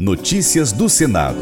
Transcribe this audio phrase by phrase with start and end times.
[0.00, 1.38] Notícias do Senado.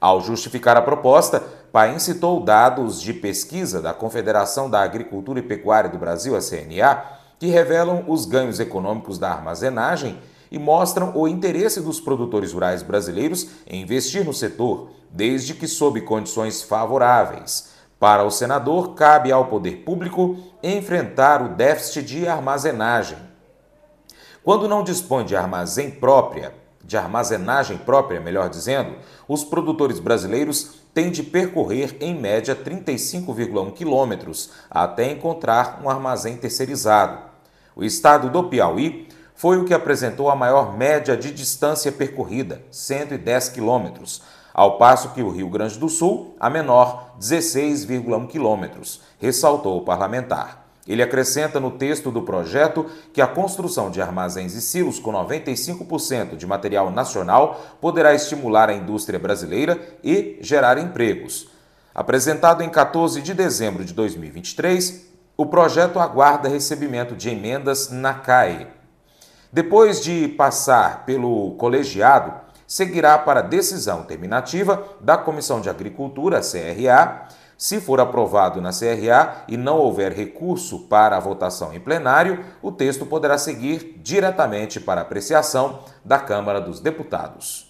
[0.00, 5.88] Ao justificar a proposta, Paim citou dados de pesquisa da Confederação da Agricultura e Pecuária
[5.88, 7.04] do Brasil, a CNA,
[7.38, 10.18] que revelam os ganhos econômicos da armazenagem
[10.50, 16.00] e mostram o interesse dos produtores rurais brasileiros em investir no setor, desde que sob
[16.00, 17.70] condições favoráveis.
[17.98, 23.18] Para o senador, cabe ao poder público enfrentar o déficit de armazenagem.
[24.42, 28.96] Quando não dispõe de armazém própria, de armazenagem própria, melhor dizendo,
[29.28, 37.18] os produtores brasileiros têm de percorrer em média 35,1 quilômetros até encontrar um armazém terceirizado.
[37.76, 39.06] O estado do Piauí
[39.40, 44.20] foi o que apresentou a maior média de distância percorrida, 110 quilômetros,
[44.52, 50.66] ao passo que o Rio Grande do Sul, a menor, 16,1 quilômetros, ressaltou o parlamentar.
[50.86, 56.36] Ele acrescenta no texto do projeto que a construção de armazéns e silos com 95%
[56.36, 61.48] de material nacional poderá estimular a indústria brasileira e gerar empregos.
[61.94, 68.79] Apresentado em 14 de dezembro de 2023, o projeto aguarda recebimento de emendas na CAE,
[69.52, 72.32] depois de passar pelo colegiado,
[72.66, 77.26] seguirá para a decisão terminativa da Comissão de Agricultura, CRA.
[77.58, 82.70] Se for aprovado na CRA e não houver recurso para a votação em plenário, o
[82.70, 87.69] texto poderá seguir diretamente para apreciação da Câmara dos Deputados.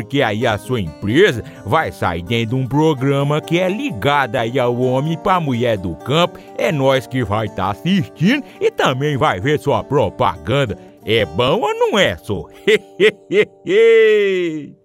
[0.00, 4.58] porque aí a sua empresa vai sair dentro de um programa que é ligado aí
[4.58, 6.38] ao homem para a mulher do campo.
[6.56, 10.78] É nós que vai estar tá assistindo e também vai ver sua propaganda.
[11.04, 12.46] É bom ou não é, só?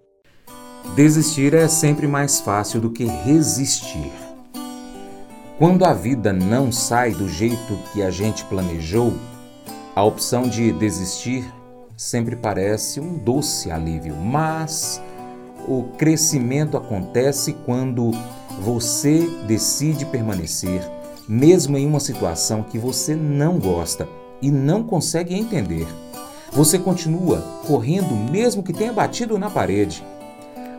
[0.95, 4.11] Desistir é sempre mais fácil do que resistir.
[5.57, 9.13] Quando a vida não sai do jeito que a gente planejou,
[9.95, 11.45] a opção de desistir
[11.95, 15.01] sempre parece um doce alívio, mas
[15.67, 18.11] o crescimento acontece quando
[18.61, 20.81] você decide permanecer,
[21.27, 24.07] mesmo em uma situação que você não gosta
[24.41, 25.87] e não consegue entender.
[26.51, 30.03] Você continua correndo mesmo que tenha batido na parede.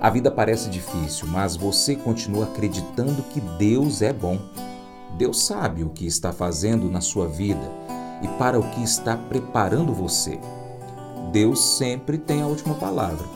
[0.01, 4.39] A vida parece difícil, mas você continua acreditando que Deus é bom.
[5.19, 7.73] Deus sabe o que está fazendo na sua vida
[8.23, 10.39] e para o que está preparando você.
[11.37, 13.27] Deus sempre tem a última palavra.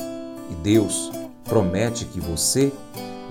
[0.50, 1.12] E Deus
[1.44, 2.72] promete que você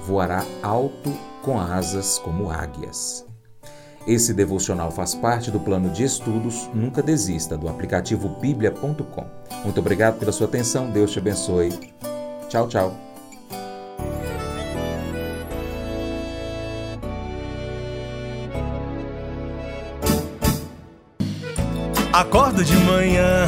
[0.06, 3.25] voará alto com asas como águias.
[4.06, 9.25] Esse devocional faz parte do plano de estudos Nunca Desista do aplicativo bíblia.com.
[9.63, 10.92] Muito obrigado pela sua atenção.
[10.92, 11.71] Deus te abençoe.
[12.48, 12.94] Tchau, tchau.
[22.13, 23.48] Acordo de manhã